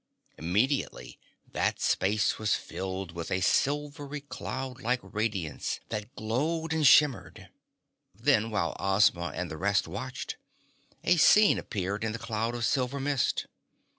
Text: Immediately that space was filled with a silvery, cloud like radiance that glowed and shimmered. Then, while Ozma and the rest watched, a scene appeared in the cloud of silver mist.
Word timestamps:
Immediately 0.35 1.19
that 1.51 1.79
space 1.79 2.39
was 2.39 2.55
filled 2.55 3.11
with 3.11 3.29
a 3.29 3.39
silvery, 3.41 4.21
cloud 4.21 4.81
like 4.81 4.99
radiance 5.03 5.79
that 5.89 6.15
glowed 6.15 6.73
and 6.73 6.87
shimmered. 6.87 7.49
Then, 8.15 8.49
while 8.49 8.75
Ozma 8.79 9.27
and 9.35 9.51
the 9.51 9.57
rest 9.57 9.87
watched, 9.87 10.37
a 11.03 11.17
scene 11.17 11.59
appeared 11.59 12.03
in 12.03 12.13
the 12.13 12.17
cloud 12.17 12.55
of 12.55 12.65
silver 12.65 12.99
mist. 12.99 13.45